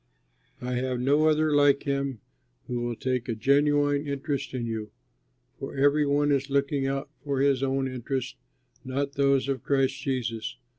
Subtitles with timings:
[0.61, 2.21] I have no other like him
[2.65, 4.89] who will take a genuine interest in you,
[5.59, 8.33] for every one is looking out for his own interests,
[8.83, 10.57] not those of Christ Jesus.